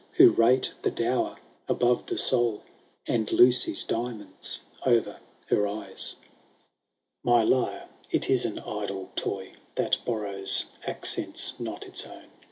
Who 0.13 0.31
rate 0.31 0.73
the 0.81 0.89
dower 0.89 1.35
above 1.69 2.07
the 2.07 2.17
soul. 2.17 2.63
And 3.05 3.31
Lucy's 3.31 3.83
diamonds 3.83 4.61
o'er 4.83 5.19
her 5.49 5.67
eyes.* 5.67 6.15
VII. 6.23 6.29
My 7.23 7.43
lyre— 7.43 7.87
^it 8.11 8.27
is 8.27 8.43
an 8.43 8.57
idle 8.57 9.11
toy. 9.15 9.51
That 9.75 9.97
borrows 10.03 10.65
accents 10.87 11.59
not 11.59 11.85
its 11.85 12.07
own. 12.07 12.25